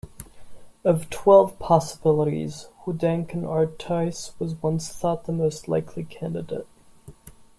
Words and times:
Of 0.83 1.11
twelve 1.11 1.59
possibilities, 1.59 2.69
Houdenc 2.87 3.35
in 3.35 3.45
Artois 3.45 4.31
was 4.39 4.55
once 4.59 4.89
thought 4.91 5.25
the 5.25 5.31
most 5.31 5.67
likely 5.67 6.05
candidate. 6.05 6.65